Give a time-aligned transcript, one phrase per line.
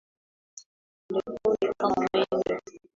[1.07, 2.53] Polepole kama mwendo.